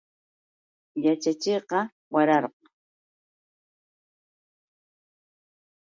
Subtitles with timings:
[1.03, 1.79] Yaćhachiqqa
[2.13, 2.61] wararqa.